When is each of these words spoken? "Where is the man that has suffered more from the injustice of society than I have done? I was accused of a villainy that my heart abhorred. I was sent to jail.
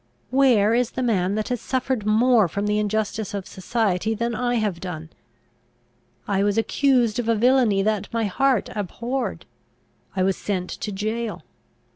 "Where 0.31 0.73
is 0.73 0.89
the 0.97 1.03
man 1.03 1.35
that 1.35 1.49
has 1.49 1.61
suffered 1.61 2.07
more 2.07 2.47
from 2.47 2.65
the 2.65 2.79
injustice 2.79 3.35
of 3.35 3.45
society 3.45 4.15
than 4.15 4.33
I 4.33 4.55
have 4.55 4.79
done? 4.79 5.11
I 6.27 6.41
was 6.41 6.57
accused 6.57 7.19
of 7.19 7.29
a 7.29 7.35
villainy 7.35 7.83
that 7.83 8.11
my 8.11 8.23
heart 8.23 8.69
abhorred. 8.75 9.45
I 10.15 10.23
was 10.23 10.37
sent 10.37 10.69
to 10.71 10.91
jail. 10.91 11.43